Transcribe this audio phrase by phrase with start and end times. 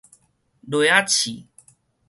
[0.61, 1.45] 螺仔刺